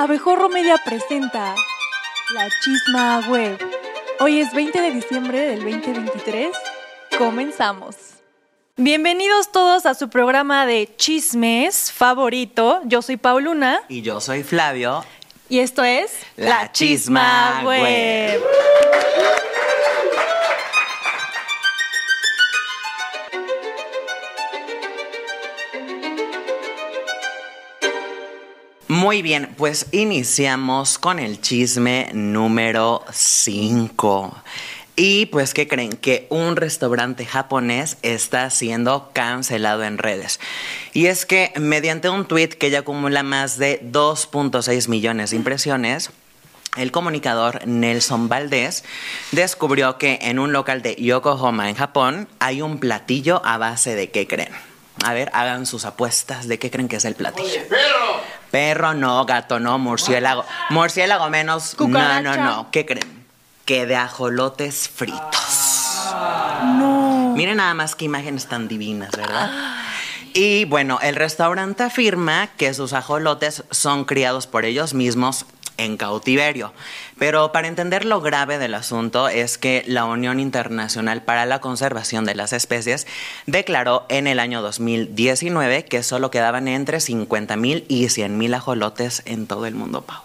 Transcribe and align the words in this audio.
Abejorro 0.00 0.48
Media 0.48 0.80
presenta 0.82 1.54
La 2.32 2.48
Chisma 2.64 3.20
Web. 3.28 3.58
Hoy 4.20 4.40
es 4.40 4.50
20 4.54 4.80
de 4.80 4.92
diciembre 4.92 5.38
del 5.42 5.62
2023. 5.62 6.56
Comenzamos. 7.18 7.96
Bienvenidos 8.78 9.52
todos 9.52 9.84
a 9.84 9.92
su 9.92 10.08
programa 10.08 10.64
de 10.64 10.90
chismes 10.96 11.92
favorito. 11.92 12.80
Yo 12.86 13.02
soy 13.02 13.18
Pauluna 13.18 13.82
Y 13.88 14.00
yo 14.00 14.22
soy 14.22 14.42
Flavio. 14.42 15.04
y 15.50 15.58
esto 15.58 15.84
es 15.84 16.12
La 16.36 16.72
Chisma 16.72 17.60
Web. 17.66 18.40
Muy 29.00 29.22
bien, 29.22 29.54
pues 29.56 29.86
iniciamos 29.92 30.98
con 30.98 31.20
el 31.20 31.40
chisme 31.40 32.10
número 32.12 33.02
5. 33.10 34.42
Y 34.94 35.24
pues, 35.24 35.54
¿qué 35.54 35.66
creen? 35.66 35.92
Que 35.92 36.26
un 36.28 36.54
restaurante 36.54 37.24
japonés 37.24 37.96
está 38.02 38.50
siendo 38.50 39.10
cancelado 39.14 39.84
en 39.84 39.96
redes. 39.96 40.38
Y 40.92 41.06
es 41.06 41.24
que 41.24 41.50
mediante 41.58 42.10
un 42.10 42.26
tweet 42.28 42.48
que 42.48 42.68
ya 42.68 42.80
acumula 42.80 43.22
más 43.22 43.56
de 43.56 43.80
2.6 43.90 44.88
millones 44.88 45.30
de 45.30 45.36
impresiones, 45.36 46.10
el 46.76 46.92
comunicador 46.92 47.66
Nelson 47.66 48.28
Valdés 48.28 48.84
descubrió 49.32 49.96
que 49.96 50.18
en 50.20 50.38
un 50.38 50.52
local 50.52 50.82
de 50.82 50.94
Yokohama, 50.96 51.70
en 51.70 51.74
Japón, 51.74 52.28
hay 52.38 52.60
un 52.60 52.78
platillo 52.78 53.40
a 53.46 53.56
base 53.56 53.94
de 53.94 54.10
qué 54.10 54.26
creen. 54.26 54.52
A 55.02 55.14
ver, 55.14 55.30
hagan 55.32 55.64
sus 55.64 55.86
apuestas 55.86 56.48
de 56.48 56.58
qué 56.58 56.70
creen 56.70 56.86
que 56.86 56.96
es 56.96 57.06
el 57.06 57.14
platillo. 57.14 57.66
Perro 57.66 58.29
no, 58.94 59.24
gato 59.26 59.60
no, 59.60 59.78
murciélago. 59.78 60.44
Murciélago 60.70 61.28
menos. 61.30 61.74
Cucaracha. 61.74 62.22
No, 62.22 62.36
no, 62.36 62.44
no. 62.44 62.70
¿Qué 62.70 62.84
creen? 62.86 63.26
Que 63.64 63.86
de 63.86 63.96
ajolotes 63.96 64.88
fritos. 64.88 66.10
No. 66.78 67.32
Miren 67.36 67.58
nada 67.58 67.74
más 67.74 67.94
qué 67.94 68.06
imágenes 68.06 68.46
tan 68.46 68.68
divinas, 68.68 69.10
¿verdad? 69.16 69.50
Y 70.32 70.64
bueno, 70.66 70.98
el 71.02 71.16
restaurante 71.16 71.82
afirma 71.82 72.48
que 72.56 72.72
sus 72.74 72.92
ajolotes 72.92 73.64
son 73.70 74.04
criados 74.04 74.46
por 74.46 74.64
ellos 74.64 74.94
mismos 74.94 75.44
en 75.80 75.96
cautiverio. 75.96 76.72
Pero 77.18 77.52
para 77.52 77.68
entender 77.68 78.04
lo 78.04 78.20
grave 78.20 78.58
del 78.58 78.74
asunto 78.74 79.28
es 79.28 79.58
que 79.58 79.84
la 79.86 80.04
Unión 80.04 80.40
Internacional 80.40 81.22
para 81.22 81.46
la 81.46 81.60
Conservación 81.60 82.24
de 82.24 82.34
las 82.34 82.52
Especies 82.52 83.06
declaró 83.46 84.06
en 84.08 84.26
el 84.26 84.40
año 84.40 84.62
2019 84.62 85.84
que 85.84 86.02
solo 86.02 86.30
quedaban 86.30 86.68
entre 86.68 87.00
50 87.00 87.56
mil 87.56 87.84
y 87.88 88.08
100 88.08 88.38
mil 88.38 88.54
ajolotes 88.54 89.22
en 89.24 89.46
todo 89.46 89.66
el 89.66 89.74
mundo, 89.74 90.02
Pau. 90.02 90.22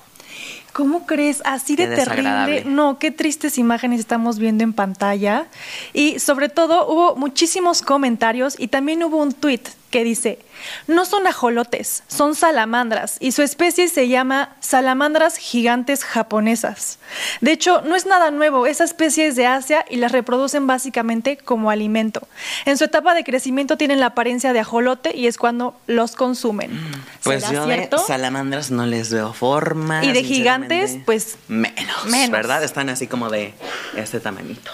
¿Cómo 0.76 1.06
crees? 1.06 1.42
Así 1.46 1.78
de 1.78 1.88
terrible. 1.88 2.66
No, 2.66 3.00
qué 3.00 3.10
tristes 3.10 3.58
imágenes 3.58 4.02
estamos 4.02 4.40
viendo 4.40 4.62
en 4.66 4.74
pantalla. 4.74 5.46
Y 5.94 6.20
sobre 6.20 6.50
todo 6.50 6.90
hubo 6.90 7.16
muchísimos 7.16 7.82
comentarios 7.82 8.60
y 8.60 8.68
también 8.68 9.02
hubo 9.02 9.16
un 9.16 9.32
tweet 9.32 9.62
que 9.96 10.04
dice, 10.04 10.40
no 10.88 11.06
son 11.06 11.26
ajolotes, 11.26 12.04
son 12.10 12.36
salamandras 12.36 13.16
y 13.22 13.32
su 13.32 13.44
especie 13.44 13.88
se 13.88 14.10
llama 14.10 14.50
salamandras 14.60 15.38
gigantes 15.38 16.04
japonesas. 16.04 17.00
De 17.40 17.54
hecho, 17.54 17.82
no 17.86 17.96
es 17.96 18.06
nada 18.06 18.30
nuevo, 18.30 18.68
esa 18.68 18.84
especie 18.84 19.26
es 19.26 19.38
de 19.38 19.46
Asia 19.46 19.86
y 19.90 19.96
las 19.96 20.12
reproducen 20.12 20.68
básicamente 20.68 21.38
como 21.38 21.70
alimento. 21.70 22.28
En 22.66 22.78
su 22.78 22.84
etapa 22.84 23.16
de 23.16 23.24
crecimiento 23.24 23.78
tienen 23.78 24.02
la 24.02 24.08
apariencia 24.08 24.52
de 24.52 24.60
ajolote 24.60 25.16
y 25.16 25.28
es 25.28 25.38
cuando 25.38 25.80
los 25.88 26.18
consumen. 26.18 26.78
Pues 27.24 27.46
¿Será 27.46 27.54
yo 27.54 27.66
cierto? 27.66 27.96
de 27.96 28.04
salamandras 28.04 28.72
no 28.72 28.86
les 28.86 29.14
veo 29.14 29.32
forma. 29.32 30.04
Y 30.04 30.12
de 30.12 30.24
gigantes, 30.24 30.98
pues, 31.06 31.38
menos, 31.48 32.06
menos. 32.08 32.32
¿verdad? 32.32 32.66
Están 32.66 32.90
así 32.90 33.08
como 33.08 33.30
de 33.30 33.54
este 33.96 34.20
tamañito. 34.20 34.72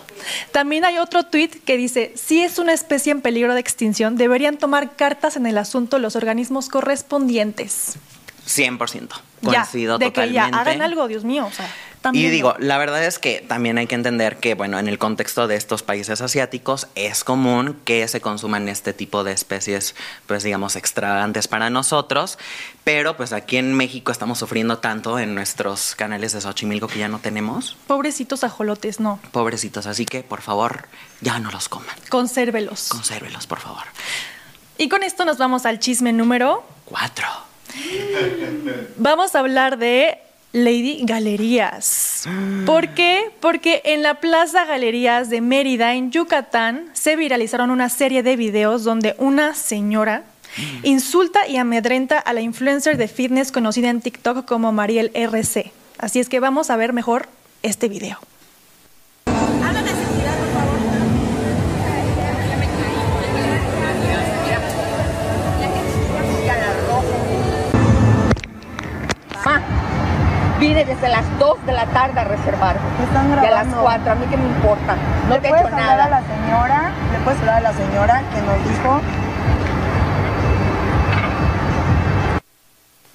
También 0.52 0.84
hay 0.84 0.98
otro 0.98 1.24
tuit 1.24 1.64
que 1.64 1.78
dice, 1.78 2.12
si 2.16 2.42
es 2.42 2.58
una 2.58 2.74
especie 2.74 3.12
en 3.12 3.22
peligro 3.22 3.54
de 3.54 3.60
extinción, 3.60 4.16
deberían 4.16 4.58
tomar 4.58 4.96
cartas 5.12 5.36
en 5.36 5.46
el 5.46 5.58
asunto 5.58 6.00
los 6.00 6.16
organismos 6.16 6.70
correspondientes. 6.70 7.98
100%. 8.48 9.10
Ya, 9.42 9.64
Coincido 9.64 9.98
de 9.98 10.14
que 10.14 10.32
ya 10.32 10.46
hagan 10.46 10.82
algo, 10.82 11.08
Dios 11.08 11.24
mío. 11.26 11.46
O 11.46 11.52
sea, 11.52 11.66
Y 11.66 12.02
también 12.02 12.32
digo, 12.32 12.56
no. 12.58 12.66
la 12.66 12.78
verdad 12.78 13.04
es 13.04 13.20
que 13.20 13.42
también 13.42 13.78
hay 13.78 13.88
que 13.88 13.96
entender 13.96 14.38
que, 14.38 14.54
bueno, 14.56 14.80
en 14.80 14.88
el 14.88 14.98
contexto 14.98 15.48
de 15.48 15.56
estos 15.58 15.84
países 15.84 16.22
asiáticos 16.22 16.88
es 16.96 17.24
común 17.24 17.78
que 17.84 18.08
se 18.08 18.22
consuman 18.22 18.70
este 18.70 18.94
tipo 18.94 19.24
de 19.24 19.34
especies, 19.34 19.96
pues 20.28 20.44
digamos, 20.44 20.76
extravagantes 20.76 21.48
para 21.48 21.70
nosotros, 21.70 22.38
pero 22.84 23.18
pues 23.18 23.34
aquí 23.34 23.58
en 23.58 23.74
México 23.74 24.12
estamos 24.12 24.40
sufriendo 24.40 24.78
tanto 24.78 25.20
en 25.20 25.36
nuestros 25.36 25.96
canales 25.96 26.32
de 26.34 26.42
Xochimilco 26.42 26.88
que 26.88 27.00
ya 27.00 27.10
no 27.10 27.20
tenemos. 27.20 27.76
Pobrecitos 27.86 28.44
ajolotes, 28.44 29.00
no. 29.02 29.20
Pobrecitos, 29.32 29.88
así 29.88 30.06
que 30.06 30.24
por 30.24 30.42
favor, 30.42 30.86
ya 31.20 31.38
no 31.40 31.52
los 31.52 31.68
coman. 31.68 31.96
Consérvelos. 32.10 32.88
Consérvelos, 32.90 33.46
por 33.46 33.60
favor. 33.60 33.84
Y 34.82 34.90
con 34.90 35.04
esto 35.04 35.26
nos 35.26 35.38
vamos 35.38 35.68
al 35.68 35.78
chisme 35.78 36.12
número. 36.12 36.64
Cuatro. 36.86 37.28
Vamos 38.98 39.36
a 39.36 39.40
hablar 39.40 39.78
de 39.78 40.18
Lady 40.54 41.02
Galerías. 41.04 42.28
¿Por 42.66 42.90
qué? 42.96 43.30
Porque 43.42 43.84
en 43.86 44.02
la 44.02 44.16
Plaza 44.16 44.66
Galerías 44.66 45.30
de 45.30 45.40
Mérida, 45.40 45.94
en 45.94 46.12
Yucatán, 46.12 46.90
se 46.94 47.16
viralizaron 47.16 47.70
una 47.70 47.90
serie 47.90 48.24
de 48.24 48.36
videos 48.36 48.84
donde 48.84 49.14
una 49.20 49.54
señora 49.54 50.24
insulta 50.82 51.48
y 51.48 51.58
amedrenta 51.58 52.18
a 52.18 52.34
la 52.34 52.42
influencer 52.42 52.98
de 52.98 53.08
fitness 53.08 53.52
conocida 53.52 53.90
en 53.90 54.02
TikTok 54.02 54.46
como 54.46 54.72
Mariel 54.72 55.12
RC. 55.14 55.72
Así 56.00 56.20
es 56.20 56.28
que 56.28 56.40
vamos 56.40 56.72
a 56.72 56.76
ver 56.76 56.92
mejor 56.92 57.30
este 57.62 57.88
video. 57.88 58.18
Vine 70.62 70.86
desde 70.86 71.10
las 71.10 71.26
2 71.40 71.66
de 71.66 71.74
la 71.74 71.86
tarde 71.88 72.20
a 72.20 72.24
reservar. 72.24 72.78
¿Qué 72.98 73.04
están 73.04 73.30
Y 73.30 73.34
a 73.34 73.36
las 73.38 73.44
grabando? 73.68 73.82
4, 73.82 74.12
a 74.12 74.16
mí 74.16 74.26
que 74.28 74.38
me 74.38 74.46
importa. 74.46 74.96
No 75.28 75.34
¿Le 75.36 75.42
te 75.42 75.48
he 75.48 75.50
hecho 75.50 75.66
hablar 75.66 75.82
a 75.82 75.86
nada. 75.98 76.10
la 76.10 76.22
señora? 76.22 76.92
¿Le 77.12 77.20
puedes 77.26 77.40
hablar 77.40 77.56
a 77.58 77.62
la 77.62 77.74
señora 77.74 78.24
que 78.32 78.42
nos 78.42 78.70
dijo? 78.70 79.02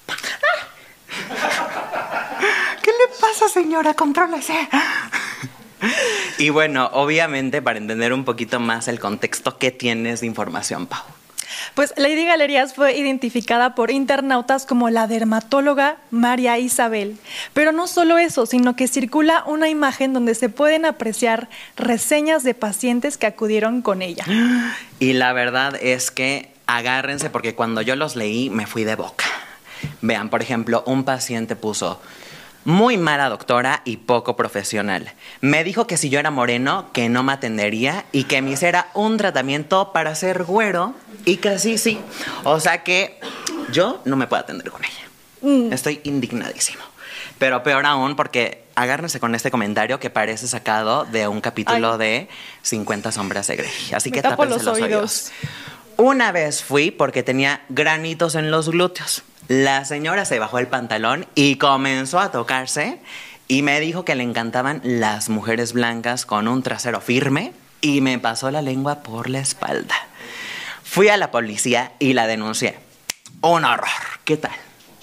¿Qué 2.83 2.91
le 2.91 3.07
pasa, 3.19 3.49
señora? 3.49 3.93
Contrólese. 3.93 4.67
Y 6.37 6.49
bueno, 6.49 6.89
obviamente 6.93 7.61
para 7.61 7.77
entender 7.77 8.13
un 8.13 8.25
poquito 8.25 8.59
más 8.59 8.87
el 8.87 8.99
contexto, 8.99 9.57
¿qué 9.57 9.71
tienes 9.71 10.21
de 10.21 10.27
información, 10.27 10.87
Pau? 10.87 11.01
Pues 11.73 11.93
Lady 11.97 12.25
Galerías 12.25 12.73
fue 12.73 12.97
identificada 12.97 13.75
por 13.75 13.91
internautas 13.91 14.65
como 14.65 14.89
la 14.89 15.07
dermatóloga 15.07 15.97
María 16.11 16.57
Isabel. 16.57 17.17
Pero 17.53 17.71
no 17.71 17.87
solo 17.87 18.17
eso, 18.17 18.45
sino 18.45 18.75
que 18.75 18.87
circula 18.87 19.43
una 19.45 19.69
imagen 19.69 20.13
donde 20.13 20.35
se 20.35 20.49
pueden 20.49 20.85
apreciar 20.85 21.49
reseñas 21.75 22.43
de 22.43 22.53
pacientes 22.53 23.17
que 23.17 23.27
acudieron 23.27 23.81
con 23.81 24.01
ella. 24.01 24.25
Y 24.99 25.13
la 25.13 25.31
verdad 25.31 25.75
es 25.79 26.09
que 26.09 26.51
agárrense 26.65 27.29
porque 27.29 27.53
cuando 27.53 27.81
yo 27.81 27.95
los 27.95 28.15
leí 28.15 28.49
me 28.49 28.65
fui 28.65 28.83
de 28.83 28.95
boca. 28.95 29.25
Vean, 30.01 30.29
por 30.29 30.41
ejemplo, 30.41 30.83
un 30.87 31.03
paciente 31.03 31.55
puso, 31.55 32.01
muy 32.65 32.97
mala 32.97 33.29
doctora 33.29 33.81
y 33.85 33.97
poco 33.97 34.35
profesional. 34.35 35.13
Me 35.39 35.63
dijo 35.63 35.87
que 35.87 35.95
si 35.95 36.09
yo 36.09 36.19
era 36.19 36.31
moreno, 36.31 36.91
que 36.91 37.07
no 37.07 37.23
me 37.23 37.31
atendería 37.31 38.03
y 38.11 38.25
que 38.25 38.41
me 38.41 38.51
hiciera 38.51 38.87
un 38.93 39.15
tratamiento 39.17 39.93
para 39.93 40.13
ser 40.15 40.43
güero 40.43 40.93
y 41.27 41.37
que 41.37 41.49
así 41.49 41.77
sí. 41.77 41.99
O 42.45 42.59
sea 42.59 42.83
que 42.83 43.19
yo 43.71 44.01
no 44.05 44.15
me 44.15 44.27
puedo 44.27 44.41
atender 44.41 44.71
con 44.71 44.81
ella. 44.83 45.73
Estoy 45.75 45.99
indignadísimo. 46.05 46.83
Pero 47.37 47.61
peor 47.63 47.85
aún 47.85 48.15
porque 48.15 48.63
agárrense 48.75 49.19
con 49.19 49.35
este 49.35 49.51
comentario 49.51 49.99
que 49.99 50.09
parece 50.09 50.47
sacado 50.47 51.03
de 51.05 51.27
un 51.27 51.41
capítulo 51.41 51.93
Ay. 51.93 51.99
de 51.99 52.29
50 52.63 53.11
sombras 53.11 53.47
de 53.47 53.57
Grey. 53.57 53.71
Así 53.93 54.09
Me 54.09 54.15
que 54.15 54.21
tapo 54.21 54.45
los 54.45 54.63
los, 54.63 54.75
oídos. 54.75 54.87
oídos. 54.87 55.31
Una 55.97 56.31
vez 56.31 56.63
fui 56.63 56.91
porque 56.91 57.23
tenía 57.23 57.61
granitos 57.69 58.35
en 58.35 58.49
los 58.49 58.69
glúteos. 58.69 59.23
La 59.49 59.83
señora 59.83 60.23
se 60.23 60.39
bajó 60.39 60.59
el 60.59 60.67
pantalón 60.67 61.27
y 61.35 61.57
comenzó 61.57 62.19
a 62.19 62.31
tocarse 62.31 62.99
y 63.49 63.63
me 63.63 63.79
dijo 63.81 64.05
que 64.05 64.15
le 64.15 64.23
encantaban 64.23 64.81
las 64.83 65.27
mujeres 65.27 65.73
blancas 65.73 66.25
con 66.25 66.47
un 66.47 66.63
trasero 66.63 67.01
firme 67.01 67.51
y 67.81 67.99
me 68.01 68.17
pasó 68.17 68.49
la 68.49 68.61
lengua 68.61 69.03
por 69.03 69.29
la 69.29 69.39
espalda. 69.39 70.06
Fui 70.89 71.09
a 71.09 71.17
la 71.17 71.31
policía 71.31 71.91
y 71.99 72.13
la 72.13 72.27
denuncié. 72.27 72.77
Un 73.41 73.65
horror. 73.65 73.87
¿Qué 74.23 74.37
tal? 74.37 74.51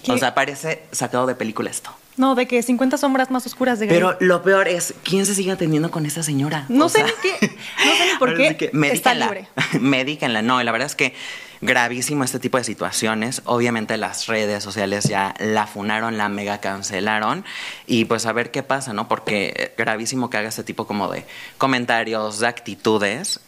¿Qué? 0.03 0.13
O 0.13 0.19
sea, 0.19 0.35
parece 0.35 0.83
sacado 0.93 1.27
de 1.27 1.35
película 1.35 1.71
esto. 1.71 1.95
No, 2.17 2.35
de 2.37 2.47
que 2.47 2.63
50 2.63 2.97
sombras 2.97 3.31
más 3.31 3.45
oscuras 3.47 3.79
de 3.81 3.87
Grey. 3.87 3.99
Pero 3.99 4.17
lo 4.21 4.43
peor 4.43 4.69
es, 4.69 4.95
¿quién 5.03 5.27
se 5.27 5.35
sigue 5.35 5.51
atendiendo 5.51 5.91
con 5.91 6.07
esa 6.07 6.23
señora? 6.23 6.65
No 6.69 6.87
O 6.87 6.89
sé 6.89 6.99
sea, 6.99 7.07
ni 7.07 7.13
qué- 7.23 7.57
no 7.85 7.93
sé 7.97 8.07
ni 8.13 8.19
por 8.19 8.37
qué 8.37 8.57
que 8.57 8.71
está 8.93 9.15
libre. 9.15 9.49
medíquenla. 9.81 10.41
No, 10.43 10.63
la 10.63 10.71
verdad 10.73 10.87
es 10.87 10.95
que 10.95 11.15
gravísimo 11.61 12.23
este 12.23 12.39
tipo 12.39 12.57
de 12.57 12.65
situaciones. 12.65 13.43
Obviamente 13.47 13.97
las 13.97 14.27
redes 14.27 14.63
sociales 14.63 15.05
ya 15.05 15.35
la 15.41 15.67
funaron, 15.67 16.17
la 16.17 16.29
mega 16.29 16.59
cancelaron 16.61 17.45
y 17.87 18.05
pues 18.05 18.27
a 18.27 18.33
ver 18.33 18.51
qué 18.53 18.63
pasa, 18.63 18.93
¿no? 18.93 19.09
Porque 19.09 19.75
gravísimo 19.77 20.31
que 20.31 20.37
haga 20.37 20.49
este 20.49 20.63
tipo 20.65 20.87
como 20.87 21.11
de 21.11 21.25
comentarios, 21.59 22.39
de 22.39 22.47
actitudes 22.47 23.41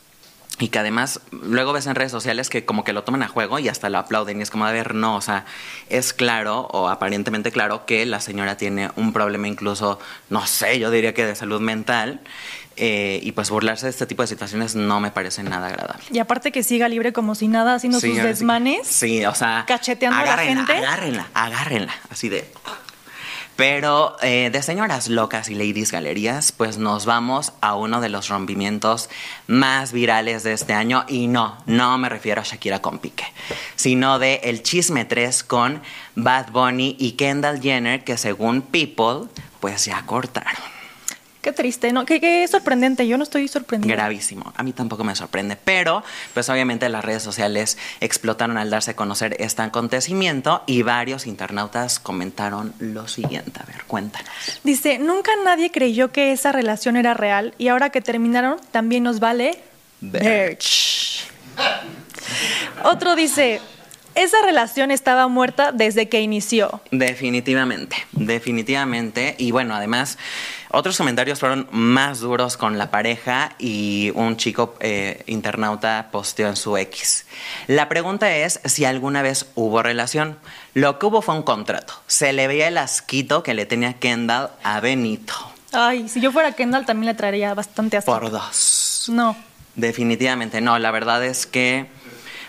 y 0.59 0.69
que 0.69 0.79
además 0.79 1.21
luego 1.31 1.73
ves 1.73 1.87
en 1.87 1.95
redes 1.95 2.13
sociales 2.13 2.49
que 2.49 2.65
como 2.65 2.83
que 2.83 2.93
lo 2.95 3.05
toman 3.05 3.23
a 3.23 3.29
juego 3.29 3.59
y 3.59 3.69
hasta 3.69 3.91
lo 3.91 3.99
aplauden 3.99 4.39
y 4.41 4.43
es 4.43 4.51
como 4.51 4.65
a 4.65 4.73
ver, 4.73 4.95
no, 4.95 5.17
o 5.17 5.21
sea, 5.21 5.45
es 5.91 6.13
claro 6.13 6.69
o 6.73 6.89
aparentemente 6.89 7.53
claro 7.53 7.85
que 7.85 8.07
la 8.07 8.21
señora 8.21 8.57
tiene 8.57 8.91
un 8.97 9.13
problema 9.13 9.49
incluso, 9.49 9.99
no 10.31 10.47
sé, 10.47 10.79
yo 10.79 10.91
diría 10.91 11.13
que 11.13 11.27
de 11.27 11.35
salud 11.35 11.61
mental 11.61 12.21
eh, 12.79 13.21
y 13.23 13.33
pues 13.33 13.49
burlarse 13.51 13.87
de 13.87 13.91
este 13.91 14.07
tipo 14.07 14.23
de 14.23 14.29
situaciones 14.29 14.75
no 14.75 15.01
me 15.01 15.11
parece 15.11 15.43
nada 15.43 15.69
agradable. 15.69 16.05
Y 16.11 16.19
aparte 16.19 16.53
que 16.53 16.63
siga 16.63 16.89
libre 16.89 17.13
como 17.13 17.35
si 17.35 17.49
nada, 17.49 17.75
haciendo 17.75 18.01
Sí, 18.01 18.09
sus 18.09 18.17
sí 18.19 18.23
desmanes. 18.23 18.87
Sí, 18.87 19.25
o 19.25 19.35
sea. 19.35 19.65
cacheteando 19.67 20.19
a 20.19 20.25
la 20.25 20.33
agárrenla, 20.35 20.67
gente. 20.67 20.87
Agárrenla, 20.87 21.27
agárrenla, 21.33 21.95
así 22.11 22.29
de. 22.29 22.47
Pero 23.57 24.17
eh, 24.23 24.51
de 24.53 24.63
señoras 24.63 25.09
locas 25.09 25.49
y 25.49 25.55
ladies 25.55 25.91
galerías, 25.91 26.53
pues 26.53 26.77
nos 26.77 27.07
vamos 27.07 27.55
a 27.63 27.75
uno 27.75 28.03
de 28.03 28.11
los 28.11 28.29
rompimientos 28.29 29.09
más 29.47 29.93
virales 29.93 30.43
de 30.43 30.53
este 30.53 30.75
año. 30.75 31.05
Y 31.09 31.27
no, 31.27 31.57
no 31.65 31.97
me 31.97 32.11
refiero 32.11 32.43
a 32.43 32.45
Shakira 32.45 32.83
con 32.83 32.99
Pique, 32.99 33.25
sino 33.75 34.19
de 34.19 34.41
El 34.45 34.63
Chisme 34.63 35.07
3 35.07 35.43
con 35.43 35.83
Bad 36.15 36.51
Bunny 36.51 36.97
y 36.99 37.13
Kendall 37.13 37.63
Jenner, 37.63 38.05
que 38.05 38.19
según 38.19 38.61
People, 38.61 39.29
pues 39.61 39.87
ya 39.87 40.05
cortaron. 40.05 40.76
Qué 41.47 41.53
triste, 41.53 41.93
¿no? 41.93 42.05
Qué, 42.05 42.21
qué 42.21 42.45
sorprendente. 42.49 43.07
Yo 43.07 43.17
no 43.17 43.23
estoy 43.23 43.47
sorprendida. 43.47 43.95
Gravísimo. 43.95 44.53
A 44.57 44.65
mí 44.65 44.73
tampoco 44.73 45.05
me 45.05 45.15
sorprende, 45.15 45.55
pero 45.55 46.03
pues 46.35 46.49
obviamente 46.49 46.89
las 46.89 47.05
redes 47.05 47.23
sociales 47.23 47.79
explotaron 48.01 48.59
al 48.59 48.69
darse 48.69 48.91
a 48.91 48.97
conocer 48.97 49.37
este 49.39 49.63
acontecimiento 49.63 50.65
y 50.67 50.83
varios 50.83 51.25
internautas 51.25 52.01
comentaron 52.01 52.75
lo 52.81 53.07
siguiente. 53.07 53.61
A 53.63 53.65
ver, 53.65 53.85
cuéntanos. 53.87 54.29
Dice, 54.65 54.99
nunca 54.99 55.31
nadie 55.45 55.71
creyó 55.71 56.11
que 56.11 56.33
esa 56.33 56.51
relación 56.51 56.97
era 56.97 57.15
real 57.15 57.55
y 57.59 57.69
ahora 57.69 57.91
que 57.91 58.01
terminaron 58.01 58.59
también 58.73 59.05
nos 59.05 59.21
vale 59.21 59.57
Verge. 60.01 61.29
Otro 62.83 63.15
dice, 63.15 63.61
esa 64.17 64.39
relación 64.45 64.91
estaba 64.91 65.29
muerta 65.29 65.73
desde 65.73 66.09
que 66.09 66.23
inició. 66.23 66.81
Definitivamente, 66.91 67.97
definitivamente. 68.13 69.37
Y 69.39 69.53
bueno, 69.53 69.77
además, 69.77 70.19
otros 70.71 70.97
comentarios 70.99 71.41
fueron 71.41 71.69
más 71.71 72.21
duros 72.21 72.57
con 72.57 72.79
la 72.79 72.91
pareja 72.91 73.53
y 73.59 74.13
un 74.15 74.37
chico 74.37 74.75
eh, 74.81 75.23
internauta 75.27 76.09
posteó 76.11 76.49
en 76.49 76.57
su 76.57 76.77
X. 76.77 77.27
La 77.67 77.89
pregunta 77.89 78.35
es 78.35 78.61
si 78.65 78.85
alguna 78.85 79.23
vez 79.23 79.47
hubo 79.55 79.83
relación. 79.83 80.39
Lo 80.75 80.99
que 80.99 81.07
hubo 81.07 81.23
fue 81.23 81.35
un 81.35 81.43
contrato. 81.43 81.95
Se 82.07 82.33
le 82.33 82.47
veía 82.47 82.69
el 82.69 82.79
asquito 82.79 83.43
que 83.43 83.55
le 83.55 83.67
tenía 83.67 83.95
Kendall 83.95 84.51
a 84.63 84.81
Benito. 84.81 85.35
Ay, 85.73 86.09
si 86.09 86.21
yo 86.21 86.33
fuera 86.33 86.53
Kendall 86.53 86.87
también 86.87 87.13
le 87.13 87.15
traería 87.15 87.55
bastante 87.55 87.97
asco. 87.97 88.13
Por 88.13 88.31
dos. 88.31 89.07
No. 89.09 89.37
Definitivamente 89.75 90.61
no. 90.61 90.79
La 90.79 90.91
verdad 90.91 91.25
es 91.25 91.47
que, 91.47 91.87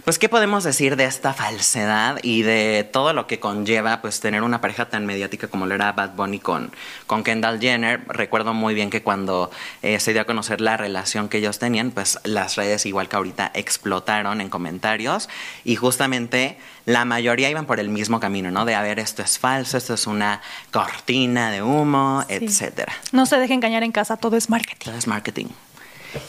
pues, 0.08 0.20
¿qué 0.20 0.30
podemos 0.30 0.64
decir 0.64 0.96
de 0.96 1.04
esta 1.04 1.34
falsedad 1.34 2.18
y 2.24 2.42
de 2.42 2.88
todo 2.90 3.12
lo 3.12 3.28
que 3.28 3.42
conlleva, 3.42 4.00
pues, 4.02 4.22
tener 4.22 4.42
una 4.42 4.62
pareja 4.62 4.88
tan 4.88 5.06
mediática 5.06 5.50
como 5.50 5.66
lo 5.66 5.76
era 5.76 5.92
Bad 5.92 6.12
Bunny 6.16 6.40
con, 6.40 6.72
con 7.08 7.26
Kendall 7.26 7.60
Jenner? 7.60 8.00
Recuerdo 8.08 8.54
muy 8.54 8.74
bien 8.74 8.90
que 8.90 9.04
cuando 9.04 9.52
eh, 9.82 10.00
se 10.00 10.14
dio 10.14 10.22
a 10.22 10.24
conocer 10.24 10.62
la 10.62 10.78
relación 10.78 11.28
que 11.28 11.40
ellos 11.40 11.60
tenían, 11.60 11.92
pues, 11.92 12.20
las 12.24 12.56
redes, 12.56 12.86
igual 12.86 13.10
que 13.10 13.18
ahorita, 13.18 13.52
explotaron 13.54 14.40
en 14.40 14.48
comentarios 14.48 15.28
y 15.66 15.76
justamente 15.76 16.58
la 16.86 17.04
mayoría 17.04 17.50
iban 17.50 17.66
por 17.66 17.82
el 17.82 17.90
mismo 17.90 18.22
camino, 18.22 18.50
¿no? 18.50 18.64
De, 18.64 18.76
a 18.76 18.82
ver, 18.82 19.00
esto 19.00 19.22
es 19.24 19.38
falso, 19.38 19.78
esto 19.78 19.96
es 19.96 20.08
una 20.08 20.42
cortina 20.72 21.52
de 21.52 21.62
humo, 21.62 22.24
Sí. 22.30 22.36
etcétera. 22.36 22.94
No 23.12 23.26
se 23.26 23.36
deje 23.40 23.54
engañar 23.56 23.84
en 23.84 23.92
casa, 23.92 24.16
todo 24.16 24.38
es 24.38 24.50
marketing. 24.50 24.86
Todo 24.86 24.96
es 24.98 25.06
marketing. 25.06 25.48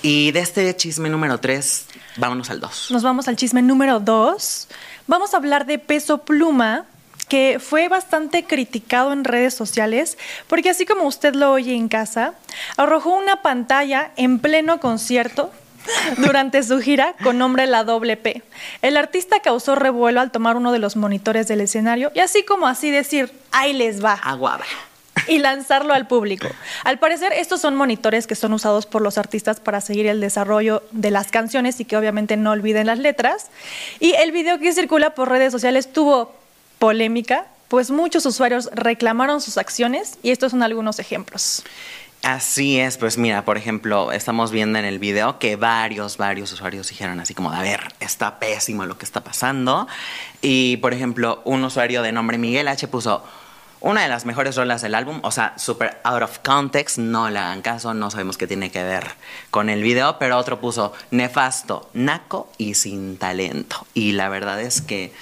Y 0.03 0.33
de 0.33 0.41
este 0.41 0.75
chisme 0.77 1.09
número 1.09 1.39
3, 1.39 1.87
vámonos 2.17 2.51
al 2.51 2.61
2. 2.61 2.91
Nos 2.91 3.03
vamos 3.03 3.29
al 3.29 3.37
chisme 3.37 3.63
número 3.63 4.01
dos. 4.01 4.69
Vamos 5.07 5.35
a 5.35 5.39
hablar 5.39 5.67
de 5.67 5.79
Peso 5.79 6.19
Pluma, 6.19 6.85
que 7.29 7.59
fue 7.61 7.89
bastante 7.89 8.45
criticado 8.45 9.13
en 9.13 9.25
redes 9.25 9.55
sociales, 9.55 10.19
porque 10.49 10.71
así 10.71 10.87
como 10.87 11.05
usted 11.05 11.35
lo 11.35 11.53
oye 11.53 11.75
en 11.75 11.89
casa, 11.89 12.35
arrojó 12.77 13.17
una 13.17 13.43
pantalla 13.43 14.13
en 14.17 14.39
pleno 14.39 14.81
concierto 14.81 15.53
durante 16.19 16.63
su 16.63 16.81
gira 16.81 17.15
con 17.23 17.39
nombre 17.39 17.67
La 17.67 17.85
Doble 17.85 18.17
P. 18.17 18.43
El 18.83 18.97
artista 18.97 19.41
causó 19.41 19.75
revuelo 19.75 20.21
al 20.21 20.31
tomar 20.31 20.57
uno 20.57 20.73
de 20.73 20.79
los 20.79 20.97
monitores 20.97 21.49
del 21.49 21.61
escenario 21.61 22.11
y 22.15 22.21
así 22.21 22.45
como 22.45 22.67
así 22.67 22.91
decir, 22.91 23.33
ahí 23.53 23.73
les 23.73 24.05
va 24.05 24.13
Aguada. 24.13 24.65
Y 25.29 25.39
lanzarlo 25.39 25.95
al 25.95 26.07
público. 26.07 26.49
Al 26.85 26.99
parecer, 26.99 27.33
estos 27.33 27.61
son 27.61 27.75
monitores 27.75 28.27
que 28.27 28.35
son 28.35 28.53
usados 28.53 28.87
por 28.87 29.03
los 29.03 29.19
artistas 29.19 29.61
para 29.61 29.81
seguir 29.81 30.07
el 30.07 30.21
desarrollo 30.21 30.83
de 30.93 31.11
las 31.11 31.31
canciones 31.31 31.81
y 31.81 31.85
que 31.85 31.97
obviamente 31.97 32.37
no 32.37 32.51
olviden 32.51 32.87
las 32.87 32.99
letras. 32.99 33.47
Y 34.01 34.15
el 34.15 34.33
video 34.33 34.59
que 34.59 34.73
circula 34.73 35.11
por 35.11 35.29
redes 35.29 35.53
sociales 35.53 35.93
tuvo 35.93 36.35
polémica, 36.79 37.47
pues 37.69 37.91
muchos 37.91 38.25
usuarios 38.27 38.71
reclamaron 38.73 39.41
sus 39.41 39.59
acciones 39.59 40.19
y 40.23 40.31
estos 40.31 40.53
son 40.53 40.63
algunos 40.63 40.99
ejemplos. 40.99 41.65
Así 42.23 42.81
es, 42.81 42.97
pues 42.97 43.17
mira, 43.17 43.45
por 43.45 43.57
ejemplo, 43.57 44.11
estamos 44.11 44.51
viendo 44.51 44.79
en 44.79 44.85
el 44.85 44.99
video 44.99 45.39
que 45.39 45.55
varios, 45.55 46.17
varios 46.17 46.53
usuarios 46.53 46.89
dijeron 46.89 47.21
así 47.21 47.33
como, 47.33 47.53
a 47.53 47.63
ver, 47.63 47.81
está 48.01 48.41
pésimo 48.41 48.87
lo 48.87 48.99
que 48.99 49.05
está 49.05 49.23
pasando. 49.23 49.87
Y, 50.43 50.79
por 50.79 50.93
ejemplo, 50.93 51.41
un 51.45 51.63
usuario 51.63 52.03
de 52.03 52.11
nombre 52.11 52.37
Miguel 52.37 52.67
H 52.67 52.89
puso 52.89 53.23
una 53.81 54.03
de 54.03 54.09
las 54.09 54.25
mejores 54.25 54.57
rolas 54.57 54.83
del 54.83 54.95
álbum, 54.95 55.21
o 55.23 55.31
sea, 55.31 55.55
super 55.57 56.01
out 56.05 56.23
of 56.23 56.39
context, 56.41 56.99
no 56.99 57.31
le 57.31 57.39
hagan 57.39 57.63
caso, 57.63 57.95
no 57.95 58.11
sabemos 58.11 58.37
qué 58.37 58.47
tiene 58.47 58.71
que 58.71 58.83
ver 58.83 59.07
con 59.51 59.69
el 59.69 59.83
video, 59.83 60.19
pero 60.19 60.37
otro 60.37 60.61
puso 60.61 60.93
nefasto, 61.11 61.89
naco 61.95 62.51
y 62.59 62.75
sin 62.75 63.19
talento. 63.19 63.87
Y 63.95 64.13
la 64.13 64.29
verdad 64.29 64.61
es 64.61 64.81
que, 64.81 65.13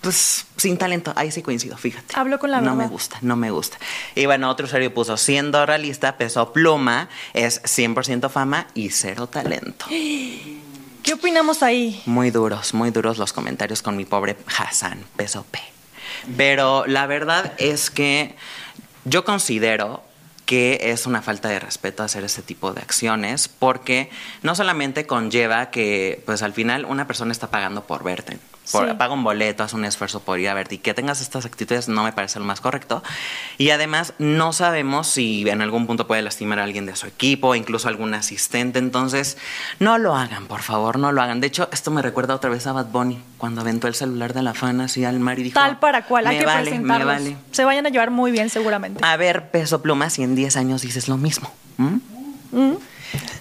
pues, 0.00 0.46
sin 0.56 0.78
talento, 0.78 1.12
ahí 1.16 1.32
sí 1.32 1.42
coincido, 1.42 1.76
fíjate. 1.76 2.14
Hablo 2.16 2.38
con 2.38 2.50
la 2.52 2.60
No 2.60 2.70
me 2.72 2.76
verdad. 2.78 2.90
gusta, 2.92 3.18
no 3.20 3.34
me 3.36 3.50
gusta. 3.50 3.78
Y 4.14 4.26
bueno, 4.26 4.48
otro 4.48 4.66
usuario 4.66 4.94
puso, 4.94 5.16
siendo 5.16 5.66
realista, 5.66 6.16
peso 6.16 6.52
pluma, 6.52 7.08
es 7.34 7.60
100% 7.64 8.30
fama 8.30 8.68
y 8.74 8.90
cero 8.90 9.26
talento. 9.26 9.86
¿Qué 9.88 11.14
opinamos 11.14 11.62
ahí? 11.62 12.00
Muy 12.06 12.30
duros, 12.30 12.74
muy 12.74 12.90
duros 12.90 13.18
los 13.18 13.32
comentarios 13.32 13.82
con 13.82 13.96
mi 13.96 14.04
pobre 14.04 14.36
Hassan, 14.58 15.02
peso 15.16 15.44
P. 15.50 15.58
Pero 16.36 16.86
la 16.86 17.06
verdad 17.06 17.52
es 17.58 17.90
que 17.90 18.34
yo 19.04 19.24
considero 19.24 20.02
que 20.46 20.78
es 20.84 21.06
una 21.06 21.20
falta 21.20 21.48
de 21.50 21.60
respeto 21.60 22.02
hacer 22.02 22.24
este 22.24 22.40
tipo 22.40 22.72
de 22.72 22.80
acciones 22.80 23.48
porque 23.48 24.08
no 24.42 24.54
solamente 24.54 25.06
conlleva 25.06 25.70
que 25.70 26.22
pues 26.24 26.42
al 26.42 26.54
final 26.54 26.86
una 26.86 27.06
persona 27.06 27.32
está 27.32 27.50
pagando 27.50 27.84
por 27.84 28.02
verte. 28.02 28.38
Por, 28.72 28.88
Sí. 28.88 28.94
Paga 28.98 29.14
un 29.14 29.24
boleto, 29.24 29.62
hace 29.62 29.76
un 29.76 29.84
esfuerzo 29.84 30.20
por 30.20 30.38
ir 30.38 30.48
a 30.48 30.54
verte 30.54 30.74
y 30.76 30.78
que 30.78 30.92
tengas 30.94 31.20
estas 31.20 31.44
actitudes 31.46 31.88
no 31.88 32.02
me 32.04 32.12
parece 32.12 32.38
lo 32.38 32.44
más 32.44 32.60
correcto. 32.60 33.02
Y 33.56 33.70
además 33.70 34.12
no 34.18 34.52
sabemos 34.52 35.06
si 35.06 35.48
en 35.48 35.62
algún 35.62 35.86
punto 35.86 36.06
puede 36.06 36.22
lastimar 36.22 36.58
a 36.58 36.64
alguien 36.64 36.86
de 36.86 36.94
su 36.96 37.06
equipo, 37.06 37.54
incluso 37.54 37.88
algún 37.88 38.14
asistente. 38.14 38.78
Entonces, 38.78 39.36
no 39.78 39.98
lo 39.98 40.14
hagan, 40.16 40.46
por 40.46 40.62
favor, 40.62 40.98
no 40.98 41.12
lo 41.12 41.22
hagan. 41.22 41.40
De 41.40 41.46
hecho, 41.46 41.68
esto 41.72 41.90
me 41.90 42.02
recuerda 42.02 42.34
otra 42.34 42.50
vez 42.50 42.66
a 42.66 42.72
Bad 42.72 42.86
Bunny, 42.86 43.22
cuando 43.38 43.60
aventó 43.60 43.88
el 43.88 43.94
celular 43.94 44.32
de 44.34 44.42
la 44.42 44.54
fan 44.54 44.80
así 44.80 45.04
al 45.04 45.18
mar 45.20 45.38
y 45.38 45.44
dijo... 45.44 45.54
Tal 45.58 45.78
para 45.78 46.04
cual, 46.04 46.26
hay 46.26 46.36
"Me 46.36 46.40
que 46.40 46.46
vale, 46.46 46.78
me 46.78 47.04
vale". 47.04 47.36
Se 47.52 47.64
vayan 47.64 47.86
a 47.86 47.88
llevar 47.90 48.10
muy 48.10 48.30
bien 48.32 48.50
seguramente. 48.50 49.04
A 49.04 49.16
ver, 49.16 49.50
peso 49.50 49.80
pluma, 49.82 50.10
si 50.10 50.22
en 50.22 50.34
10 50.34 50.56
años 50.56 50.82
dices 50.82 51.08
lo 51.08 51.16
mismo. 51.16 51.50
Mm. 51.78 51.96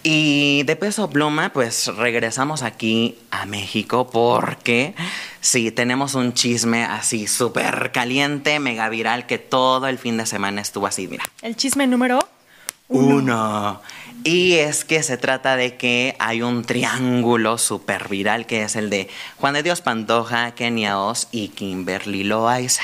Y 0.04 0.64
de 0.64 0.76
peso 0.76 1.10
pluma, 1.10 1.52
pues 1.52 1.88
regresamos 1.88 2.64
aquí 2.64 3.18
a 3.32 3.46
México 3.46 4.10
porque 4.10 4.96
sí, 5.42 5.72
tenemos 5.72 6.16
un 6.16 6.34
chisme 6.34 6.84
así 6.86 7.28
súper 7.28 7.92
caliente, 7.92 8.60
mega 8.60 8.88
viral, 8.90 9.26
que 9.26 9.38
todo 9.38 9.88
el 9.88 9.98
fin 9.98 10.18
de 10.18 10.26
semana 10.26 10.62
estuvo 10.62 10.88
así, 10.88 11.08
mira. 11.08 11.26
El 11.42 11.56
chisme 11.56 11.88
número 11.88 12.20
Uno. 12.90 13.82
Y 14.24 14.54
es 14.54 14.86
que 14.86 15.04
se 15.04 15.18
trata 15.18 15.56
de 15.56 15.76
que 15.76 16.16
hay 16.20 16.42
un 16.42 16.64
triángulo 16.64 17.58
súper 17.58 18.08
viral 18.08 18.46
que 18.46 18.64
es 18.64 18.76
el 18.76 18.90
de 18.90 19.10
Juan 19.38 19.54
de 19.54 19.64
Dios 19.64 19.82
Pantoja, 19.82 20.52
Kenia 20.52 21.00
Oz 21.00 21.28
y 21.32 21.50
Kimberly 21.50 22.24
Loaiza. 22.24 22.84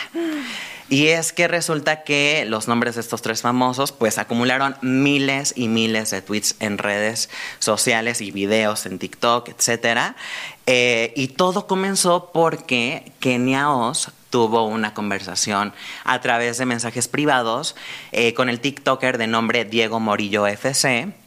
Y 0.94 1.08
es 1.08 1.34
que 1.34 1.48
resulta 1.48 2.04
que 2.04 2.46
los 2.48 2.68
nombres 2.68 2.94
de 2.94 3.02
estos 3.02 3.24
tres 3.24 3.42
famosos 3.42 3.92
pues 3.92 4.20
acumularon 4.20 4.76
miles 4.84 5.52
y 5.56 5.68
miles 5.68 6.12
de 6.12 6.22
tweets 6.22 6.56
en 6.60 6.78
redes 6.78 7.32
sociales 7.58 8.22
y 8.22 8.30
videos 8.30 8.86
en 8.86 9.00
TikTok, 9.00 9.50
etcétera. 9.50 10.16
Eh, 10.68 11.12
y 11.16 11.30
todo 11.30 11.66
comenzó 11.66 12.30
porque 12.32 13.12
Kenia 13.20 13.72
Oz 13.72 14.12
tuvo 14.30 14.68
una 14.68 14.94
conversación 14.94 15.74
a 16.04 16.22
través 16.22 16.60
de 16.60 16.68
mensajes 16.68 17.08
privados 17.08 17.76
eh, 18.12 18.36
con 18.36 18.48
el 18.48 18.60
TikToker 18.60 19.18
de 19.18 19.26
nombre 19.26 19.66
Diego 19.66 20.00
Morillo 20.00 20.46
FC. 20.46 21.23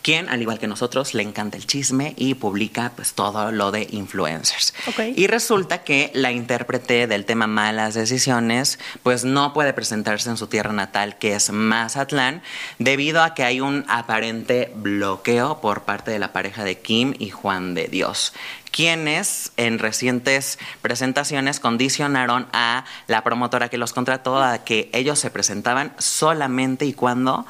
Quien, 0.00 0.28
al 0.28 0.40
igual 0.40 0.58
que 0.58 0.66
nosotros, 0.66 1.14
le 1.14 1.22
encanta 1.22 1.56
el 1.56 1.66
chisme 1.66 2.14
y 2.16 2.34
publica 2.34 2.92
pues 2.94 3.14
todo 3.14 3.52
lo 3.52 3.70
de 3.70 3.86
influencers. 3.90 4.74
Y 5.14 5.26
resulta 5.26 5.84
que 5.84 6.10
la 6.14 6.32
intérprete 6.32 7.06
del 7.06 7.24
tema 7.24 7.46
malas 7.46 7.94
decisiones 7.94 8.78
pues 9.02 9.24
no 9.24 9.52
puede 9.52 9.72
presentarse 9.72 10.30
en 10.30 10.36
su 10.36 10.46
tierra 10.46 10.72
natal 10.72 11.18
que 11.18 11.34
es 11.34 11.50
Mazatlán 11.50 12.42
debido 12.78 13.22
a 13.22 13.34
que 13.34 13.44
hay 13.44 13.60
un 13.60 13.84
aparente 13.88 14.72
bloqueo 14.74 15.60
por 15.60 15.82
parte 15.82 16.10
de 16.10 16.18
la 16.18 16.32
pareja 16.32 16.64
de 16.64 16.78
Kim 16.78 17.14
y 17.18 17.30
Juan 17.30 17.74
de 17.74 17.88
Dios 17.88 18.32
quienes 18.72 19.52
en 19.56 19.78
recientes 19.78 20.58
presentaciones 20.80 21.60
condicionaron 21.60 22.48
a 22.52 22.84
la 23.06 23.22
promotora 23.22 23.68
que 23.68 23.78
los 23.78 23.92
contrató 23.92 24.42
a 24.42 24.64
que 24.64 24.90
ellos 24.92 25.18
se 25.18 25.30
presentaban 25.30 25.92
solamente 25.98 26.86
y 26.86 26.94
cuando 26.94 27.46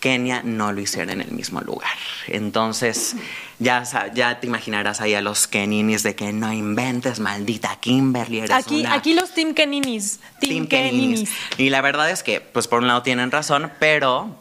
Kenia 0.00 0.42
no 0.42 0.72
lo 0.72 0.80
hiciera 0.80 1.12
en 1.12 1.20
el 1.20 1.30
mismo 1.32 1.60
lugar. 1.60 1.90
Entonces, 2.26 3.16
ya, 3.58 3.84
ya 4.14 4.40
te 4.40 4.46
imaginarás 4.46 5.00
ahí 5.00 5.14
a 5.14 5.20
los 5.20 5.46
Keninis 5.46 6.02
de 6.02 6.14
que 6.14 6.32
no 6.32 6.52
inventes, 6.52 7.20
maldita 7.20 7.76
Kimberly. 7.80 8.38
Eres 8.38 8.50
Aquí, 8.50 8.80
una 8.80 8.94
aquí 8.94 9.14
los 9.14 9.32
Team 9.32 9.54
Keninis. 9.54 10.20
Team, 10.40 10.50
Team 10.50 10.66
Keninis. 10.66 11.28
Keninis. 11.28 11.30
Y 11.58 11.70
la 11.70 11.80
verdad 11.80 12.10
es 12.10 12.22
que, 12.22 12.40
pues 12.40 12.68
por 12.68 12.80
un 12.80 12.88
lado 12.88 13.02
tienen 13.02 13.30
razón, 13.30 13.70
pero 13.78 14.34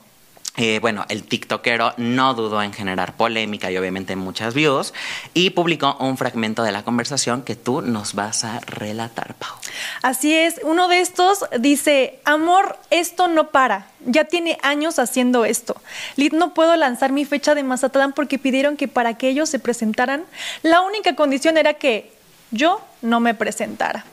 eh, 0.58 0.80
bueno, 0.80 1.06
el 1.10 1.24
TikTokero 1.24 1.94
no 1.98 2.34
dudó 2.34 2.64
en 2.64 2.74
generar 2.74 3.16
polémica 3.16 3.70
y 3.70 3.78
obviamente 3.78 4.16
muchas 4.16 4.56
views 4.56 4.94
y 5.36 5.52
publicó 5.52 5.96
un 6.00 6.18
fragmento 6.18 6.64
de 6.64 6.72
la 6.72 6.84
conversación 6.84 7.44
que 7.44 7.56
tú 7.56 7.82
nos 7.82 8.16
vas 8.16 8.44
a 8.44 8.60
relatar, 8.62 9.36
Pau. 9.36 9.56
Así 10.02 10.36
es, 10.36 10.60
uno 10.64 10.88
de 10.88 11.00
estos 11.00 11.46
dice, 11.60 12.20
amor, 12.26 12.78
esto 12.90 13.28
no 13.28 13.52
para, 13.52 13.88
ya 14.06 14.26
tiene 14.26 14.58
años 14.64 14.98
haciendo 14.98 15.46
esto. 15.46 15.80
Lid, 16.16 16.34
no 16.34 16.56
puedo 16.56 16.76
lanzar 16.76 17.12
mi 17.12 17.24
fecha 17.24 17.54
de 17.54 17.62
Mazatlán 17.62 18.14
porque 18.14 18.40
pidieron 18.40 18.78
que 18.78 18.88
para 18.88 19.16
que 19.16 19.30
ellos 19.30 19.50
se 19.50 19.60
presentaran, 19.60 20.26
la 20.64 20.82
única 20.82 21.16
condición 21.16 21.58
era 21.58 21.76
que 21.76 22.12
yo 22.50 22.82
no 23.04 23.20
me 23.20 23.36
presentara. 23.36 24.06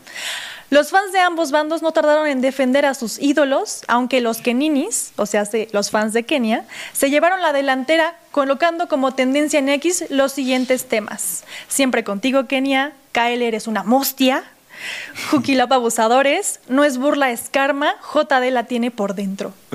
Los 0.75 0.91
fans 0.91 1.13
de 1.13 1.21
ambos 1.21 1.53
bandos 1.53 1.83
no 1.83 1.93
tardaron 1.93 2.27
en 2.27 2.41
defender 2.41 2.85
a 2.85 2.95
sus 2.95 3.21
ídolos, 3.23 3.83
aunque 3.87 4.21
los 4.21 4.39
Keninis, 4.39 5.13
o 5.15 5.25
sea, 5.25 5.45
se- 5.45 5.69
los 5.71 5.93
fans 5.93 6.13
de 6.13 6.25
Kenia, 6.25 6.65
se 6.93 7.11
llevaron 7.11 7.41
la 7.43 7.53
delantera 7.53 8.17
colocando 8.33 8.89
como 8.89 9.13
tendencia 9.15 9.61
en 9.61 9.69
X 9.69 10.07
los 10.11 10.33
siguientes 10.33 10.87
temas. 10.87 11.45
Siempre 11.69 12.03
contigo, 12.03 12.49
Kenia, 12.49 12.93
Kael 13.13 13.43
eres 13.43 13.69
una 13.69 13.85
mostia, 13.85 14.43
Jukilapa 15.31 15.77
abusadores, 15.77 16.59
no 16.69 16.83
es 16.83 16.99
burla, 16.99 17.31
es 17.31 17.49
karma, 17.51 17.95
JD 18.13 18.51
la 18.51 18.65
tiene 18.65 18.91
por 18.91 19.15
dentro. 19.15 19.55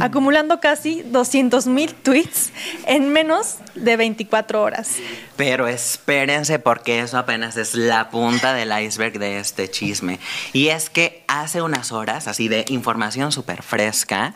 Acumulando 0.00 0.60
casi 0.60 1.02
200 1.02 1.66
mil 1.66 1.94
tweets 1.94 2.52
en 2.86 3.12
menos 3.12 3.56
de 3.74 3.96
24 3.96 4.62
horas. 4.62 4.96
Pero 5.36 5.68
espérense 5.68 6.58
porque 6.58 7.00
eso 7.00 7.18
apenas 7.18 7.56
es 7.56 7.74
la 7.74 8.10
punta 8.10 8.54
del 8.54 8.72
iceberg 8.80 9.18
de 9.18 9.38
este 9.38 9.70
chisme. 9.70 10.18
Y 10.52 10.68
es 10.68 10.90
que 10.90 11.24
hace 11.28 11.62
unas 11.62 11.92
horas, 11.92 12.28
así 12.28 12.48
de 12.48 12.64
información 12.68 13.32
súper 13.32 13.62
fresca, 13.62 14.34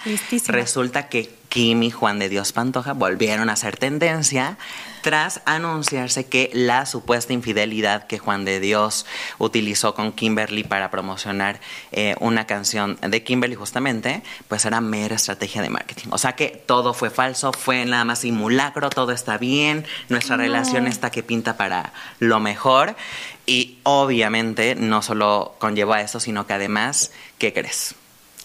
resulta 0.49 1.09
que 1.09 1.42
Kim 1.53 1.83
y 1.83 1.91
Juan 1.91 2.19
de 2.19 2.31
Dios 2.31 2.53
Pantoja 2.53 2.95
volvieron 2.95 3.51
a 3.51 3.53
hacer 3.53 3.77
tendencia 3.77 4.57
tras 5.03 5.43
anunciarse 5.45 6.25
que 6.25 6.49
la 6.55 6.87
supuesta 6.87 7.35
infidelidad 7.35 8.07
que 8.07 8.19
Juan 8.19 8.47
de 8.47 8.59
Dios 8.59 9.05
utilizó 9.37 9.95
con 9.95 10.13
Kimberly 10.13 10.65
para 10.65 10.91
promocionar 10.91 11.61
eh, 11.91 12.17
una 12.21 12.47
canción 12.47 12.97
de 13.03 13.23
Kimberly 13.23 13.55
justamente, 13.55 14.23
pues 14.49 14.65
era 14.65 14.81
mera 14.81 15.17
estrategia 15.17 15.61
de 15.61 15.69
marketing. 15.69 16.09
O 16.11 16.17
sea 16.17 16.33
que 16.33 16.49
todo 16.65 16.95
fue 16.95 17.11
falso, 17.11 17.53
fue 17.53 17.85
nada 17.85 18.07
más 18.07 18.21
simulacro, 18.21 18.89
todo 18.89 19.13
está 19.13 19.37
bien, 19.37 19.85
nuestra 20.09 20.39
relación 20.39 20.87
está 20.87 21.11
que 21.11 21.23
pinta 21.23 21.59
para 21.59 21.93
lo 22.19 22.41
mejor 22.41 22.97
y 23.45 23.77
obviamente 23.83 24.75
no 24.75 25.03
solo 25.03 25.55
conllevó 25.59 25.93
a 25.93 26.01
eso, 26.01 26.19
sino 26.19 26.47
que 26.47 26.55
además, 26.55 27.13
¿qué 27.37 27.53
crees? 27.53 27.95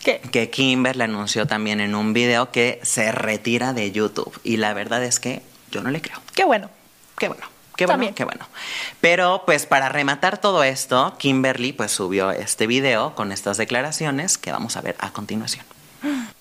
¿Qué? 0.04 0.20
que 0.32 0.50
Kimber 0.50 0.96
le 0.96 1.04
anunció 1.06 1.46
también 1.48 1.80
en 1.80 1.96
un 1.96 2.14
video 2.14 2.52
que 2.52 2.80
se 2.84 3.12
retira 3.12 3.74
de 3.74 3.92
YouTube. 3.92 4.40
Y 4.44 4.58
la 4.58 4.74
verdad 4.74 5.04
es 5.04 5.20
que 5.20 5.42
yo 5.72 5.82
no 5.82 5.90
le 5.92 6.02
creo. 6.02 6.20
Qué 6.34 6.46
bueno. 6.46 6.70
Qué 7.18 7.28
bueno. 7.28 7.44
Qué 7.76 7.86
bueno, 7.86 7.94
También. 7.94 8.14
qué 8.16 8.24
bueno. 8.24 8.48
Pero 9.02 9.44
pues 9.46 9.68
para 9.68 9.88
rematar 9.90 10.40
todo 10.40 10.64
esto, 10.64 11.16
Kimberly 11.20 11.74
pues 11.74 11.92
subió 11.92 12.32
este 12.32 12.66
video 12.66 13.14
con 13.14 13.32
estas 13.32 13.58
declaraciones 13.58 14.40
que 14.40 14.52
vamos 14.52 14.78
a 14.78 14.82
ver 14.82 14.96
a 15.00 15.12
continuación. 15.12 15.64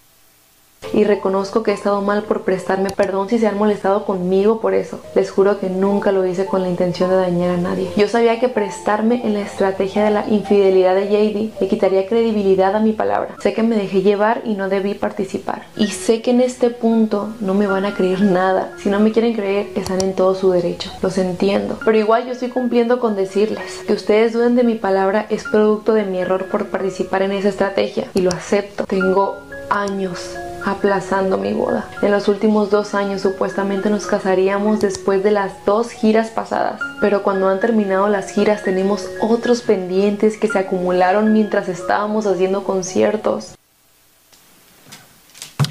y 0.93 1.05
reconozco 1.05 1.63
que 1.63 1.71
he 1.71 1.75
estado 1.75 2.03
mal 2.03 2.23
por 2.23 2.43
prestarme 2.43 2.91
perdón 2.91 3.29
si 3.29 3.39
se 3.39 3.47
han 3.47 3.59
molestado 3.59 4.05
conmigo 4.05 4.61
por 4.61 4.75
eso. 4.75 5.01
Les 5.15 5.31
juro 5.31 5.59
que 5.59 5.69
nunca 5.71 6.13
lo 6.13 6.27
hice 6.27 6.47
con 6.47 6.63
la 6.63 6.69
intención 6.69 7.11
de 7.11 7.17
dañar 7.17 7.51
a 7.51 7.57
nadie. 7.57 7.91
Yo 7.97 8.09
sabía 8.09 8.41
que 8.41 8.49
prestarme 8.49 9.23
en 9.25 9.35
la 9.35 9.41
estrategia 9.41 10.05
de 10.05 10.11
la 10.11 10.29
infidelidad 10.29 10.95
de 10.95 11.07
JD 11.07 11.61
le 11.61 11.69
quitaría 11.69 12.07
credibilidad 12.07 12.75
a 12.75 12.81
mi 12.81 12.93
palabra. 12.93 13.37
Sé 13.41 13.53
que 13.55 13.63
me 13.63 13.77
dejé 13.77 14.03
llevar 14.03 14.43
y 14.45 14.55
no 14.55 14.69
debí 14.69 14.95
participar. 14.95 15.63
Y 15.77 15.89
sé 15.89 16.23
que 16.23 16.31
en 16.31 16.41
este 16.41 16.71
punto 16.71 17.29
no 17.41 17.55
me 17.55 17.67
van 17.67 17.85
a 17.85 17.95
creer 17.95 18.23
nada. 18.23 18.73
Si 18.79 18.89
no 18.89 19.01
me 19.01 19.13
quieren 19.13 19.35
creer, 19.35 19.69
están 19.75 20.01
en 20.03 20.15
todo 20.15 20.35
su 20.35 20.51
derecho. 20.51 20.91
Los 21.03 21.19
entiendo. 21.19 21.79
Pero 21.85 21.99
igual 21.99 22.27
yo 22.27 22.33
estoy 22.33 22.49
cumpliendo 22.49 23.01
con 23.01 23.17
decirles 23.17 23.83
que 23.87 23.93
ustedes 23.93 24.33
duden 24.33 24.57
de 24.57 24.65
mi 24.65 24.75
palabra 24.75 25.27
es 25.31 25.45
producto 25.45 25.95
de 25.95 26.05
mi 26.05 26.19
error 26.19 26.47
por 26.47 26.67
participar 26.67 27.23
en 27.23 27.33
esa 27.33 27.49
estrategia. 27.49 28.09
Y 28.15 28.21
lo 28.21 28.31
acepto. 28.31 28.85
Tengo 28.85 29.37
años 29.71 30.37
aplazando 30.67 31.39
mi 31.39 31.53
boda. 31.53 31.89
En 32.03 32.11
los 32.11 32.29
últimos 32.29 32.71
dos 32.71 32.95
años 32.95 33.23
supuestamente 33.23 33.89
nos 33.89 34.07
casaríamos 34.07 34.81
después 34.81 35.23
de 35.23 35.31
las 35.31 35.65
dos 35.65 35.91
giras 35.91 36.29
pasadas, 36.31 36.81
pero 37.01 37.23
cuando 37.23 37.49
han 37.49 37.61
terminado 37.61 38.09
las 38.09 38.31
giras 38.31 38.63
tenemos 38.65 39.09
otros 39.21 39.63
pendientes 39.63 40.37
que 40.37 40.49
se 40.49 40.59
acumularon 40.59 41.33
mientras 41.33 41.69
estábamos 41.69 42.27
haciendo 42.27 42.65
conciertos. 42.65 43.55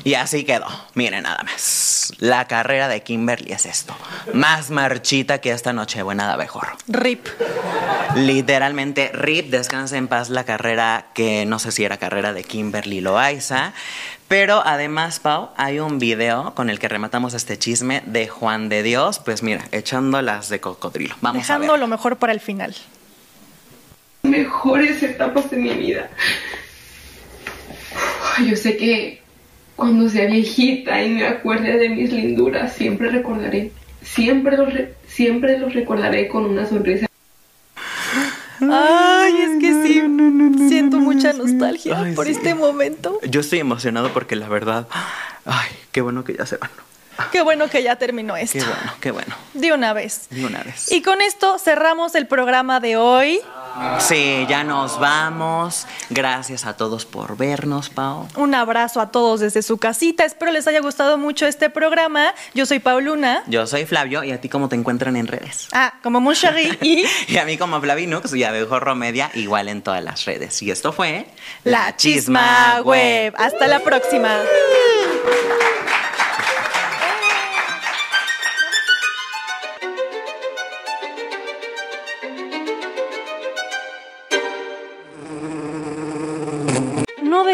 Y 0.05 0.13
así 0.13 0.43
quedó. 0.43 0.67
Miren 0.93 1.23
nada 1.23 1.41
más. 1.43 2.13
La 2.19 2.47
carrera 2.47 2.87
de 2.87 3.01
Kimberly 3.01 3.51
es 3.51 3.65
esto. 3.65 3.93
Más 4.33 4.69
marchita 4.69 5.41
que 5.41 5.49
esta 5.51 5.73
Nochebuena 5.73 6.27
de 6.27 6.33
abejorro. 6.33 6.77
RIP. 6.87 7.25
Literalmente, 8.15 9.09
RIP, 9.13 9.49
descansa 9.49 9.97
en 9.97 10.07
paz 10.07 10.29
la 10.29 10.43
carrera 10.43 11.07
que 11.15 11.47
no 11.47 11.57
sé 11.57 11.71
si 11.71 11.83
era 11.83 11.97
carrera 11.97 12.33
de 12.33 12.43
Kimberly 12.43 13.01
Loaiza. 13.01 13.73
Pero 14.27 14.61
además, 14.63 15.19
Pau, 15.19 15.49
hay 15.57 15.79
un 15.79 15.97
video 15.97 16.53
con 16.53 16.69
el 16.69 16.77
que 16.77 16.87
rematamos 16.87 17.33
este 17.33 17.57
chisme 17.57 18.03
de 18.05 18.27
Juan 18.27 18.69
de 18.69 18.83
Dios. 18.83 19.17
Pues 19.17 19.41
mira, 19.41 19.65
echando 19.71 20.21
las 20.21 20.49
de 20.49 20.59
cocodrilo. 20.59 21.15
Vamos 21.21 21.41
Dejando 21.41 21.69
a 21.69 21.71
ver. 21.71 21.79
lo 21.79 21.87
mejor 21.87 22.17
para 22.17 22.31
el 22.31 22.39
final. 22.39 22.75
mejores 24.21 25.01
etapas 25.01 25.49
de 25.49 25.57
mi 25.57 25.73
vida. 25.73 26.11
Yo 28.47 28.55
sé 28.55 28.77
que 28.77 29.24
cuando 29.75 30.07
sea 30.09 30.25
viejita 30.27 31.03
y 31.03 31.09
me 31.09 31.25
acuerde 31.27 31.77
de 31.77 31.89
mis 31.89 32.11
linduras, 32.11 32.73
siempre 32.73 33.09
recordaré, 33.09 33.71
siempre 34.03 34.57
los, 34.57 34.73
re- 34.73 34.93
siempre 35.07 35.57
los 35.59 35.73
recordaré 35.73 36.27
con 36.27 36.45
una 36.45 36.65
sonrisa. 36.65 37.07
Ay, 38.61 39.33
es 39.41 39.59
que 39.59 39.73
sí. 39.85 40.01
Siento 40.69 40.97
mucha 40.99 41.33
nostalgia 41.33 41.99
Ay, 41.99 42.13
por 42.15 42.25
sí. 42.25 42.31
este 42.31 42.55
momento. 42.55 43.19
Yo 43.29 43.41
estoy 43.41 43.59
emocionado 43.59 44.13
porque 44.13 44.35
la 44.35 44.47
verdad, 44.47 44.87
ay, 45.45 45.69
qué 45.91 46.01
bueno 46.01 46.23
que 46.23 46.35
ya 46.35 46.45
se 46.45 46.57
van. 46.57 46.69
Qué 47.31 47.41
bueno 47.41 47.69
que 47.69 47.83
ya 47.83 47.95
terminó 47.95 48.35
esto. 48.35 48.59
Qué 48.59 48.65
bueno, 48.65 48.93
qué 49.01 49.11
bueno. 49.11 49.35
De 49.53 49.73
una 49.73 49.93
vez. 49.93 50.27
De 50.29 50.45
una 50.45 50.63
vez. 50.63 50.91
Y 50.91 51.01
con 51.01 51.21
esto 51.21 51.57
cerramos 51.59 52.15
el 52.15 52.27
programa 52.27 52.79
de 52.79 52.97
hoy. 52.97 53.41
Sí, 53.99 54.45
ya 54.47 54.63
nos 54.63 54.99
vamos. 54.99 55.85
Gracias 56.09 56.65
a 56.65 56.77
todos 56.77 57.05
por 57.05 57.35
vernos, 57.35 57.89
Pau. 57.89 58.27
Un 58.35 58.55
abrazo 58.55 59.01
a 59.01 59.11
todos 59.11 59.41
desde 59.41 59.61
su 59.61 59.77
casita. 59.77 60.23
Espero 60.23 60.51
les 60.51 60.67
haya 60.67 60.79
gustado 60.79 61.17
mucho 61.17 61.45
este 61.45 61.69
programa. 61.69 62.33
Yo 62.53 62.65
soy 62.65 62.79
Pauluna. 62.79 63.43
Yo 63.47 63.67
soy 63.67 63.85
Flavio 63.85 64.23
y 64.23 64.31
a 64.31 64.39
ti 64.39 64.47
cómo 64.47 64.69
te 64.69 64.75
encuentran 64.75 65.17
en 65.17 65.27
redes. 65.27 65.67
Ah, 65.73 65.93
como 66.03 66.21
Moncherry 66.21 66.77
y 66.81 67.05
Y 67.27 67.37
a 67.37 67.45
mí 67.45 67.57
como 67.57 67.81
Flavinux 67.81 68.33
y 68.33 68.43
a 68.43 68.49
Abejorro 68.49 68.95
Media 68.95 69.29
igual 69.33 69.67
en 69.67 69.81
todas 69.81 70.03
las 70.03 70.25
redes. 70.25 70.61
Y 70.61 70.71
esto 70.71 70.93
fue 70.93 71.27
La 71.63 71.95
Chisma 71.97 72.81
Web. 72.83 73.33
Hasta 73.37 73.67
la 73.67 73.79
próxima. 73.79 74.39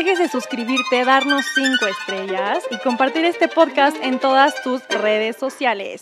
Dejes 0.03 0.17
de 0.17 0.29
suscribirte, 0.29 1.05
darnos 1.05 1.46
5 1.53 1.86
estrellas 1.86 2.63
y 2.72 2.77
compartir 2.79 3.24
este 3.24 3.48
podcast 3.48 3.96
en 4.01 4.17
todas 4.17 4.63
tus 4.63 4.81
redes 4.88 5.38
sociales. 5.38 6.01